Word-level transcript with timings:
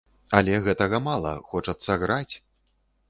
Але 0.37 0.55
гэтага 0.67 1.01
мала, 1.09 1.33
хочацца 1.53 1.99
граць! 2.05 2.35